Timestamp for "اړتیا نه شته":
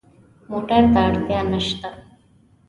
1.07-1.89